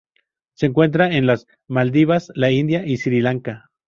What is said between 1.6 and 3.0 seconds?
Maldivas, la India y